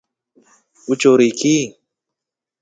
Uchori 0.91 1.29
ki? 1.39 1.55